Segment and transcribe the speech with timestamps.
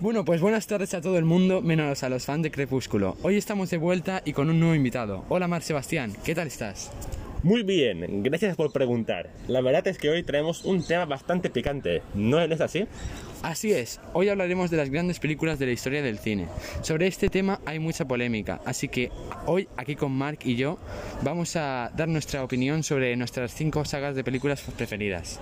[0.00, 3.16] Bueno, pues buenas tardes a todo el mundo, menos a los fans de Crepúsculo.
[3.22, 5.24] Hoy estamos de vuelta y con un nuevo invitado.
[5.28, 6.90] Hola Mar Sebastián, ¿qué tal estás?
[7.44, 9.30] Muy bien, gracias por preguntar.
[9.48, 12.86] La verdad es que hoy traemos un tema bastante picante, ¿no es así?
[13.42, 16.46] Así es, hoy hablaremos de las grandes películas de la historia del cine.
[16.82, 19.10] Sobre este tema hay mucha polémica, así que
[19.46, 20.78] hoy aquí con Mark y yo
[21.22, 25.40] vamos a dar nuestra opinión sobre nuestras cinco sagas de películas preferidas.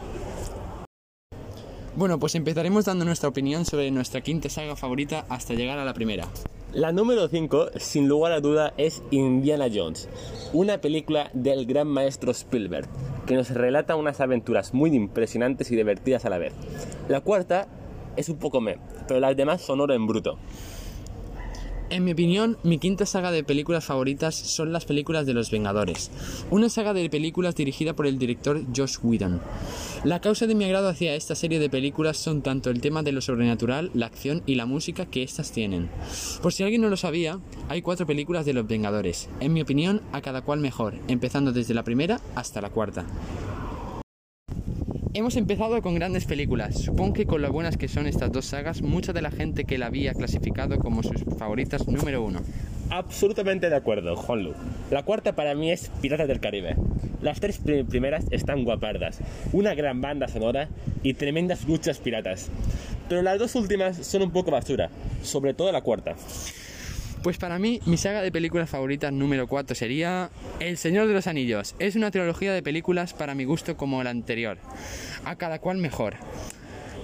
[1.97, 5.93] Bueno, pues empezaremos dando nuestra opinión sobre nuestra quinta saga favorita hasta llegar a la
[5.93, 6.29] primera.
[6.73, 10.09] La número 5, sin lugar a duda, es Indiana Jones,
[10.53, 12.89] una película del gran maestro Spielberg,
[13.27, 16.53] que nos relata unas aventuras muy impresionantes y divertidas a la vez.
[17.09, 17.67] La cuarta
[18.17, 18.79] es un poco me,
[19.09, 20.39] pero las demás son oro en bruto.
[21.91, 26.13] En mi opinión, mi quinta saga de películas favoritas son las películas de los Vengadores,
[26.49, 29.41] una saga de películas dirigida por el director Josh Whedon.
[30.05, 33.11] La causa de mi agrado hacia esta serie de películas son tanto el tema de
[33.11, 35.91] lo sobrenatural, la acción y la música que éstas tienen.
[36.41, 40.01] Por si alguien no lo sabía, hay cuatro películas de los Vengadores, en mi opinión,
[40.13, 43.05] a cada cual mejor, empezando desde la primera hasta la cuarta.
[45.13, 46.83] Hemos empezado con grandes películas.
[46.83, 49.77] Supongo que con lo buenas que son estas dos sagas, mucha de la gente que
[49.77, 52.43] la había clasificado como sus favoritas número uno.
[52.91, 54.55] Absolutamente de acuerdo, Juanlu.
[54.93, 56.77] La cuarta para mí es Piratas del Caribe.
[57.23, 59.19] Las tres primeras están guapardas,
[59.53, 60.69] una gran banda sonora
[61.03, 62.49] y tremendas luchas piratas.
[63.09, 64.91] Pero las dos últimas son un poco basura,
[65.25, 66.15] sobre todo la cuarta.
[67.23, 71.27] Pues para mí, mi saga de películas favoritas número 4 sería El Señor de los
[71.27, 71.75] Anillos.
[71.79, 74.57] Es una trilogía de películas para mi gusto como la anterior,
[75.27, 76.15] a cada cual mejor.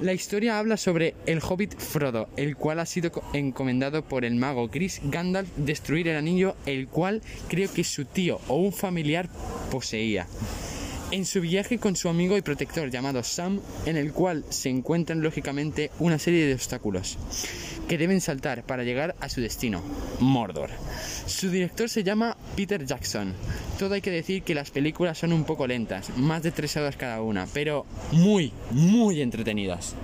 [0.01, 4.71] La historia habla sobre el hobbit Frodo, el cual ha sido encomendado por el mago
[4.71, 9.29] Chris Gandalf destruir el anillo, el cual creo que su tío o un familiar
[9.71, 10.27] poseía
[11.11, 15.23] en su viaje con su amigo y protector llamado Sam, en el cual se encuentran
[15.23, 17.19] lógicamente una serie de obstáculos
[17.89, 19.83] que deben saltar para llegar a su destino,
[20.19, 20.71] Mordor.
[21.27, 23.33] Su director se llama Peter Jackson.
[23.79, 26.97] Todo hay que decir que las películas son un poco lentas, más de tres horas
[26.97, 29.95] cada una, pero muy, muy entretenidas.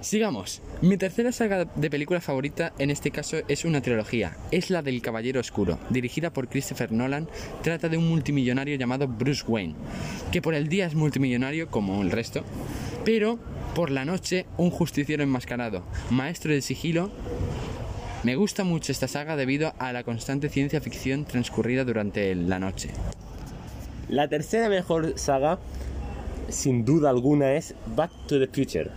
[0.00, 0.62] Sigamos.
[0.82, 4.38] Mi tercera saga de película favorita en este caso es una trilogía.
[4.50, 7.28] Es la del Caballero Oscuro, dirigida por Christopher Nolan.
[7.62, 9.74] Trata de un multimillonario llamado Bruce Wayne,
[10.32, 12.44] que por el día es multimillonario como el resto,
[13.04, 13.38] pero
[13.74, 17.10] por la noche un justiciero enmascarado, maestro de sigilo.
[18.22, 22.88] Me gusta mucho esta saga debido a la constante ciencia ficción transcurrida durante la noche.
[24.08, 25.58] La tercera mejor saga,
[26.48, 28.90] sin duda alguna, es Back to the Future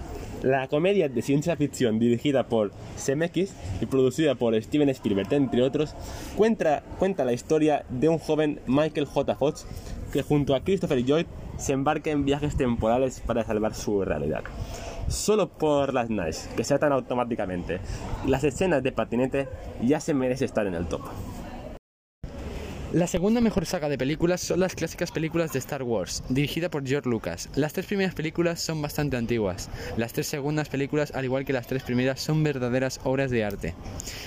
[0.44, 5.96] la comedia de ciencia ficción dirigida por Zemeckis y producida por Steven Spielberg, entre otros,
[6.36, 9.36] cuenta, cuenta la historia de un joven Michael J.
[9.36, 9.66] Fox
[10.12, 11.26] que junto a Christopher Lloyd
[11.58, 14.44] se embarca en viajes temporales para salvar su realidad.
[15.08, 17.80] Solo por las nice, que se atan automáticamente.
[18.28, 19.48] Las escenas de patinete
[19.82, 21.02] ya se merece estar en el top.
[22.94, 26.86] La segunda mejor saga de películas son las clásicas películas de Star Wars, dirigida por
[26.86, 27.50] George Lucas.
[27.56, 29.72] Las tres primeras películas son bastante antiguas.
[29.98, 33.74] Las tres segundas películas, al igual que las tres primeras, son verdaderas obras de arte.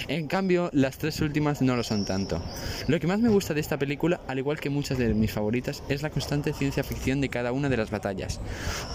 [0.09, 2.43] En cambio, las tres últimas no lo son tanto.
[2.89, 5.85] Lo que más me gusta de esta película, al igual que muchas de mis favoritas,
[5.89, 8.41] es la constante ciencia ficción de cada una de las batallas.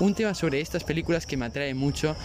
[0.02, 2.18] Un tema sobre estas películas que me atrae mucho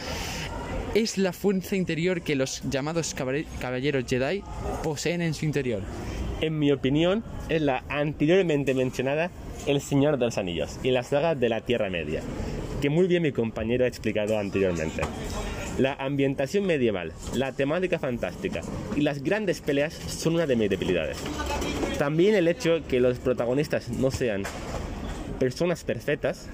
[0.96, 4.42] es la fuerza interior que los llamados caballeros Jedi
[4.82, 5.82] poseen en su interior
[6.40, 9.30] en mi opinión, es la anteriormente mencionada
[9.66, 12.20] El Señor de los Anillos y la saga de la Tierra Media,
[12.80, 15.02] que muy bien mi compañero ha explicado anteriormente.
[15.78, 18.60] La ambientación medieval, la temática fantástica
[18.96, 21.18] y las grandes peleas son una de mis debilidades.
[21.98, 24.42] También el hecho que los protagonistas no sean
[25.38, 26.48] personas perfectas,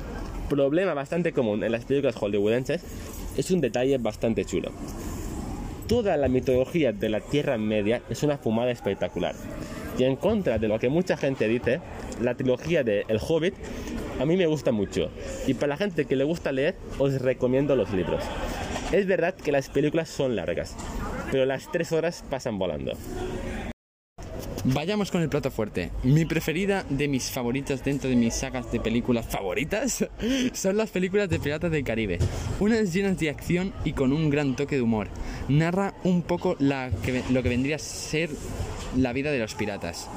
[0.49, 2.83] problema bastante común en las películas hollywoodenses,
[3.37, 4.71] es un detalle bastante chulo.
[5.87, 9.35] Toda la mitología de la Tierra Media es una fumada espectacular.
[9.99, 11.81] Y en contra de lo que mucha gente dice,
[12.21, 13.55] la trilogía de El Hobbit
[14.21, 15.11] a mí me gusta mucho.
[15.47, 18.23] Y para la gente que le gusta leer, os recomiendo los libros.
[18.93, 20.77] Es verdad que las películas son largas,
[21.31, 22.93] pero las tres horas pasan volando.
[24.65, 25.91] Vayamos con el plato fuerte.
[26.05, 30.07] Mi preferida de mis favoritas dentro de mis sagas de películas favoritas
[30.53, 32.21] son las películas de Piratas del Caribe.
[32.61, 35.09] Unas llenas de acción y con un gran toque de humor.
[35.49, 38.31] Narra un poco lo que vendría a ser
[38.97, 40.09] la vida de los piratas.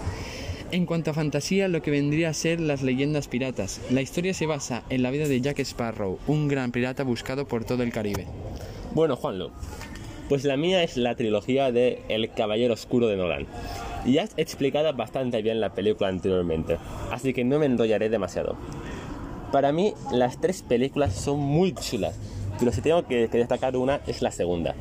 [0.71, 3.81] En cuanto a fantasía, lo que vendría a ser las leyendas piratas.
[3.89, 7.65] La historia se basa en la vida de Jack Sparrow, un gran pirata buscado por
[7.65, 8.27] todo el Caribe.
[8.93, 9.51] Bueno, Juanlo,
[10.29, 13.47] pues la mía es la trilogía de El Caballero Oscuro de Nolan.
[14.05, 16.77] Ya has explicado bastante bien la película anteriormente,
[17.11, 18.55] así que no me enrollaré demasiado.
[19.51, 22.15] Para mí, las tres películas son muy chulas,
[22.59, 24.75] pero si tengo que, que destacar una es la segunda,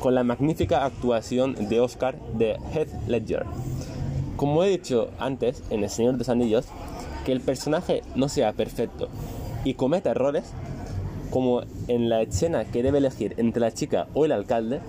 [0.00, 3.44] con la magnífica actuación de Oscar de Heath Ledger.
[4.36, 6.66] Como he dicho antes en El Señor de los Anillos,
[7.24, 9.08] que el personaje no sea perfecto
[9.64, 10.52] y cometa errores,
[11.30, 14.80] como en la escena que debe elegir entre la chica o el alcalde,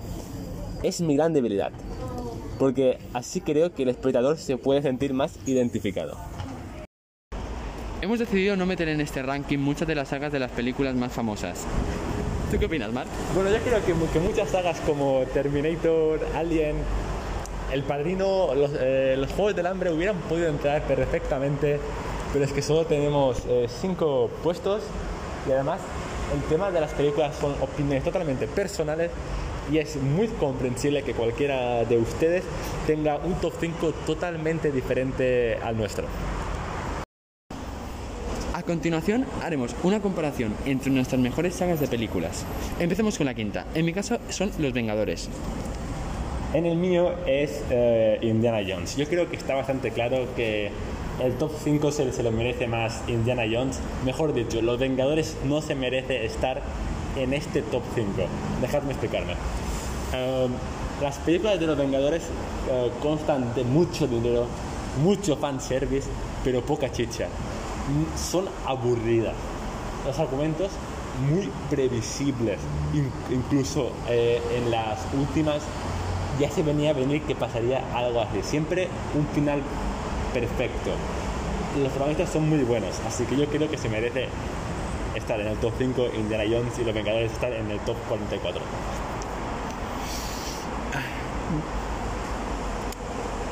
[0.82, 1.72] es mi gran debilidad,
[2.58, 6.16] porque así creo que el espectador se puede sentir más identificado.
[8.00, 11.12] Hemos decidido no meter en este ranking muchas de las sagas de las películas más
[11.12, 11.64] famosas.
[12.50, 13.08] ¿Tú qué opinas, Mark?
[13.34, 16.76] Bueno, yo creo que, que muchas sagas como Terminator, Alien,
[17.72, 21.78] El Padrino, los, eh, los Juegos del Hambre hubieran podido entrar perfectamente,
[22.32, 24.82] pero es que solo tenemos eh, cinco puestos
[25.46, 25.80] y además
[26.34, 29.10] el tema de las películas son opiniones totalmente personales
[29.72, 32.44] y es muy comprensible que cualquiera de ustedes
[32.86, 36.06] tenga un top 5 totalmente diferente al nuestro.
[38.54, 42.44] A continuación haremos una comparación entre nuestras mejores sagas de películas.
[42.80, 43.66] Empecemos con la quinta.
[43.74, 45.28] En mi caso son Los Vengadores.
[46.54, 48.96] En el mío es eh, Indiana Jones.
[48.96, 50.70] Yo creo que está bastante claro que
[51.22, 53.80] el top 5 se, se lo merece más Indiana Jones.
[54.04, 56.62] Mejor dicho, Los Vengadores no se merece estar
[57.18, 58.10] en este top 5.
[58.60, 59.32] Dejadme explicarme.
[60.12, 60.52] Um,
[61.02, 62.22] las películas de Los Vengadores
[62.70, 64.46] eh, constan de mucho dinero,
[65.02, 66.08] mucho fanservice,
[66.44, 67.26] pero poca chicha.
[67.26, 69.34] Mm, Son aburridas.
[70.06, 70.70] Los argumentos
[71.30, 72.58] muy previsibles.
[72.94, 75.62] In- incluso eh, en las últimas
[76.40, 78.38] ya se venía a venir que pasaría algo así.
[78.42, 79.60] Siempre un final
[80.32, 80.90] perfecto.
[81.80, 84.28] Los protagonistas son muy buenos, así que yo creo que se merece
[85.18, 88.62] estar en el top 5 Indiana Jones y los Vengadores estar en el top 44.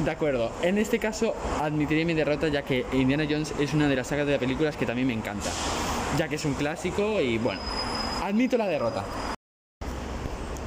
[0.05, 3.97] De acuerdo, en este caso admitiré mi derrota ya que Indiana Jones es una de
[3.97, 5.51] las sagas de películas que también me encanta,
[6.19, 7.61] ya que es un clásico y bueno,
[8.23, 9.05] admito la derrota.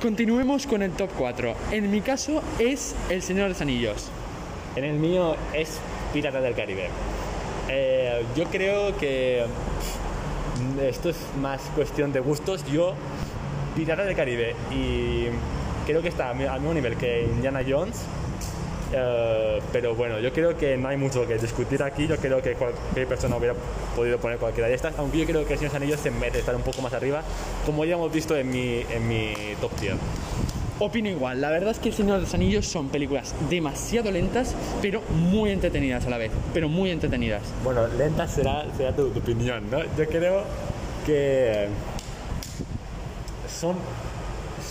[0.02, 1.56] Continuemos con el top 4.
[1.72, 4.10] En mi caso es El Señor de los Anillos.
[4.76, 5.80] En el mío es
[6.14, 6.90] Pirata del Caribe.
[7.70, 9.46] Eh, yo creo que
[10.82, 12.66] esto es más cuestión de gustos.
[12.66, 12.94] Yo,
[13.76, 15.26] Pirata del Caribe, y
[15.86, 18.02] creo que está al mismo nivel que Indiana Jones.
[18.92, 22.08] Eh, pero bueno, yo creo que no hay mucho que discutir aquí.
[22.08, 23.56] Yo creo que cualquier persona hubiera
[23.96, 24.98] podido poner cualquiera de estas.
[24.98, 27.24] Aunque yo creo que Señor Anillos se merece estar un poco más arriba,
[27.66, 29.96] como ya hemos visto en mi, en mi top tier.
[30.82, 34.56] Opino igual, la verdad es que El Señor de los Anillos son películas demasiado lentas,
[34.82, 37.42] pero muy entretenidas a la vez, pero muy entretenidas.
[37.66, 39.80] Bueno, lenta será, será tu, tu opinión, ¿no?
[39.98, 40.46] Yo creo
[41.06, 41.68] que
[43.60, 43.76] son,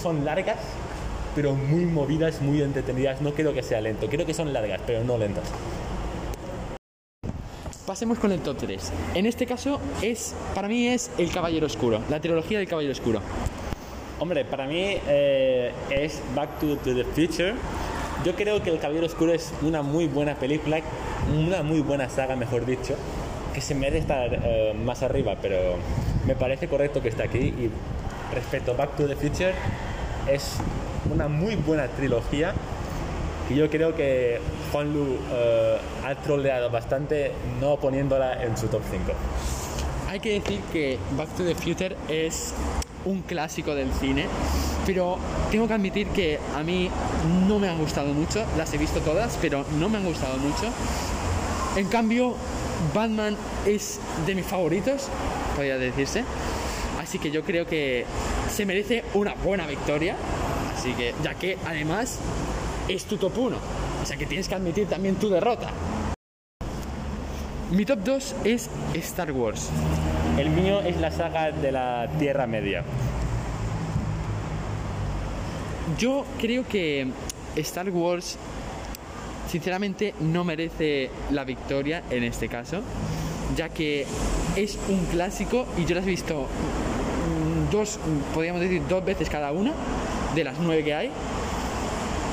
[0.03, 0.57] son largas,
[1.35, 3.21] pero muy movidas, muy entretenidas.
[3.21, 5.45] No creo que sea lento, creo que son largas, pero no lentas.
[7.87, 8.93] Pasemos con el top 3.
[9.15, 13.21] En este caso es, para mí es El Caballero Oscuro, la trilogía del Caballero Oscuro.
[14.21, 17.55] Hombre, para mí eh, es Back to, the Future.
[18.25, 20.81] Yo creo que El Caballero Oscuro es una muy buena película,
[21.33, 22.97] una muy buena saga, mejor dicho,
[23.55, 25.77] que se merece estar eh, más arriba, pero
[26.27, 27.39] me parece correcto que esté aquí.
[27.39, 27.71] Y
[28.35, 29.55] respecto a Back to the Future,
[30.29, 30.57] es
[31.13, 32.55] una muy buena trilogía
[33.47, 34.41] que yo creo que
[34.73, 37.31] Juan Lu eh, ha troleado bastante
[37.61, 39.13] no poniéndola en su top 5.
[40.09, 42.53] Hay que decir que Back to the Future es
[43.05, 44.27] un clásico del cine,
[44.87, 45.19] pero
[45.51, 46.91] tengo que admitir que a mí
[47.47, 50.73] no me han gustado mucho, las he visto todas, pero no me han gustado mucho.
[51.77, 52.35] En cambio,
[52.95, 53.37] Batman
[53.67, 55.09] es de mis favoritos,
[55.55, 56.25] podría decirse,
[57.01, 58.05] así que yo creo que
[58.51, 60.17] se merece una buena victoria,
[60.77, 62.19] así que ya que además
[62.89, 63.57] es tu top 1,
[64.03, 65.71] o sea que tienes que admitir también tu derrota.
[67.71, 69.69] Mi top 2 es Star Wars.
[70.39, 72.85] El mío es la saga de la Tierra Media.
[75.99, 77.09] Yo creo que
[77.57, 78.39] Star Wars,
[79.51, 82.83] sinceramente, no merece la victoria en este caso,
[83.57, 84.07] ya que
[84.55, 87.99] es un clásico y yo las he visto mm, dos,
[88.33, 89.73] podríamos decir, dos veces cada una
[90.37, 91.11] de las nueve que hay.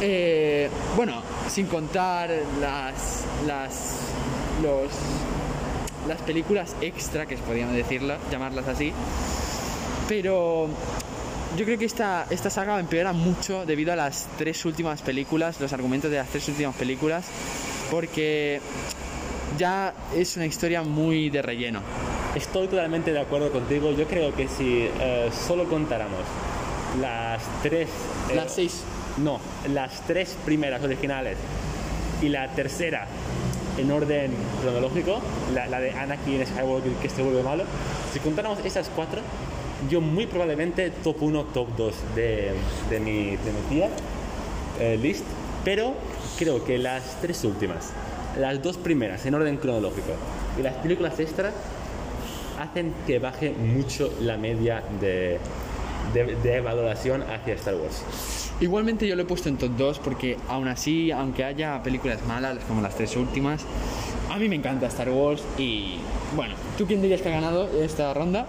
[0.01, 2.29] Eh, bueno, sin contar
[2.61, 3.97] las, las,
[4.61, 4.91] los,
[6.07, 8.93] las películas extra, que podríamos decirlo, llamarlas así.
[10.07, 10.67] Pero
[11.57, 15.73] yo creo que esta, esta saga empeora mucho debido a las tres últimas películas, los
[15.73, 17.25] argumentos de las tres últimas películas,
[17.89, 18.61] porque
[19.57, 21.81] ya es una historia muy de relleno.
[22.35, 23.93] Estoy totalmente de acuerdo contigo.
[23.93, 26.19] Yo creo que si eh, solo contáramos
[26.99, 27.89] las tres...
[28.29, 28.83] eh, Las seis.
[29.17, 29.39] No,
[29.73, 31.37] las tres primeras originales
[32.21, 33.07] y la tercera
[33.77, 35.21] en orden cronológico,
[35.53, 37.63] la, de Anakin Skywalker que se vuelve malo,
[38.13, 39.21] si contáramos esas cuatro,
[39.89, 42.51] yo muy probablemente top 1, top 2 de,
[42.89, 43.89] de, mi, de mi tía
[44.79, 45.25] eh, list,
[45.63, 45.93] pero
[46.37, 47.91] creo que las tres últimas,
[48.39, 50.13] las dos primeras en orden cronológico
[50.57, 51.51] y las películas extra
[52.59, 55.39] hacen que baje mucho la media de,
[56.13, 58.03] de, de valoración hacia Star Wars.
[58.61, 62.57] Igualmente yo lo he puesto en top 2 porque aún así, aunque haya películas malas
[62.67, 63.65] como las tres últimas,
[64.31, 65.97] a mí me encanta Star Wars y
[66.35, 68.47] bueno, ¿tú quién dirías que ha ganado esta ronda?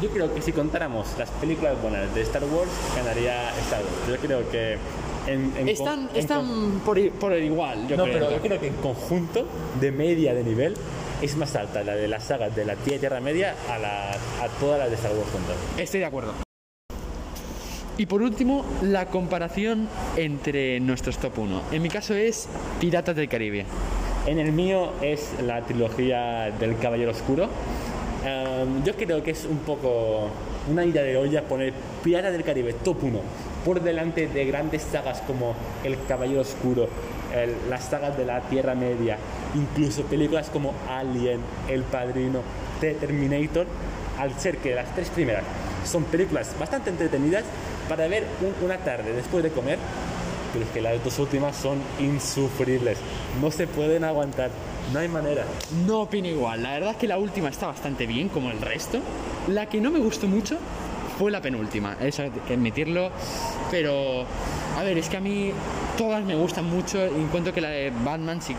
[0.00, 4.08] Yo creo que si contáramos las películas buenas de Star Wars, ganaría Star Wars.
[4.08, 4.78] Yo creo que
[5.26, 8.18] en, en Están, están por, por el igual, yo no, creo.
[8.18, 9.46] pero yo creo que en conjunto,
[9.80, 10.76] de media de nivel,
[11.20, 14.48] es más alta la de las sagas de la Tía Tierra Media a, la, a
[14.60, 15.56] todas las de Star Wars juntas.
[15.76, 16.47] Estoy de acuerdo.
[17.98, 21.62] Y por último, la comparación entre nuestros top 1.
[21.72, 22.48] En mi caso es
[22.80, 23.66] Piratas del Caribe.
[24.24, 27.48] En el mío es la trilogía del Caballero Oscuro.
[28.24, 30.28] Em, yo creo que es un poco
[30.70, 31.72] una idea de olla poner
[32.04, 33.20] Piratas del Caribe top 1
[33.64, 36.88] por delante de grandes sagas como El Caballero Oscuro,
[37.68, 39.18] las sagas de la Tierra Media,
[39.56, 42.42] incluso películas como Alien, El Padrino,
[42.80, 43.66] The Terminator,
[44.18, 45.42] al ser que las tres primeras
[45.84, 47.44] son películas bastante entretenidas
[47.88, 49.78] para ver un- una tarde después de comer
[50.52, 52.96] pero es que las dos últimas son insufribles.
[53.38, 54.50] No se pueden aguantar.
[54.94, 55.44] No hay manera.
[55.86, 56.62] No opino igual.
[56.62, 58.98] La verdad es que la última está bastante bien, como el resto.
[59.48, 60.56] La que no me gustó mucho
[61.18, 61.96] fue la penúltima.
[62.00, 63.10] Eso hay que admitirlo.
[63.70, 64.24] Pero,
[64.78, 65.52] a ver, es que a mí
[65.98, 66.98] todas me gustan mucho.
[67.04, 68.56] Encuentro que la de Batman sí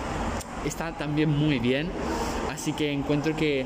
[0.67, 1.89] está también muy bien.
[2.53, 3.65] Así que encuentro que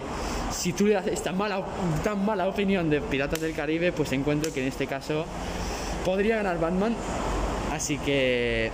[0.53, 1.63] si tú le haces tan mala,
[2.03, 5.25] tan mala opinión de Piratas del Caribe, pues encuentro que en este caso
[6.05, 6.95] podría ganar Batman.
[7.71, 8.71] Así que,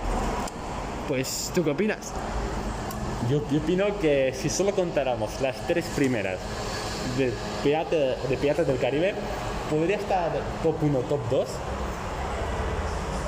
[1.08, 2.12] pues, ¿tú qué opinas?
[3.30, 6.38] Yo, opino que si solo contáramos las tres primeras
[7.16, 7.32] de
[7.62, 9.14] Piratas del Caribe,
[9.70, 10.30] podría estar
[10.62, 11.48] top 1, top 2.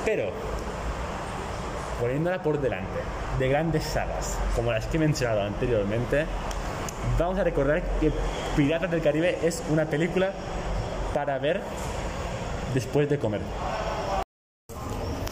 [0.05, 0.31] Pero,
[1.99, 2.99] poniéndola por delante
[3.39, 6.25] de grandes sagas, como las que he mencionado anteriormente,
[7.17, 8.11] vamos a recordar que
[8.55, 10.33] Piratas del Caribe es una película
[11.13, 11.61] para ver
[12.73, 13.41] después de comer.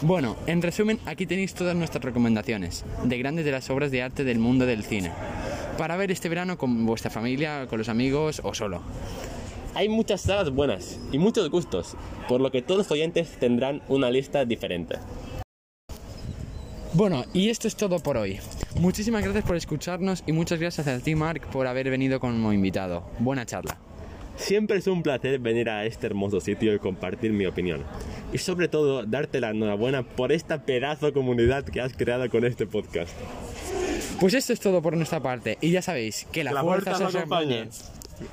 [0.02, 4.24] Bueno, en resumen, aquí tenéis todas nuestras recomendaciones de grandes de las obras de arte
[4.24, 5.12] del mundo del cine.
[5.78, 8.82] Para ver este verano con vuestra familia, con los amigos o solo.
[9.74, 11.96] Hay muchas sagas buenas y muchos gustos,
[12.28, 14.96] por lo que todos los oyentes tendrán una lista diferente.
[16.94, 18.38] Bueno, y esto es todo por hoy.
[18.76, 23.04] Muchísimas gracias por escucharnos y muchas gracias a ti, Mark, por haber venido como invitado.
[23.18, 23.76] Buena charla.
[24.36, 27.82] Siempre es un placer venir a este hermoso sitio y compartir mi opinión.
[28.32, 32.44] Y sobre todo, darte la enhorabuena por esta pedazo de comunidad que has creado con
[32.44, 33.10] este podcast.
[34.18, 37.04] Pues esto es todo por nuestra parte y ya sabéis que la, La fuerza, fuerza
[37.08, 37.60] os os acompañe.
[37.62, 38.01] acompañe.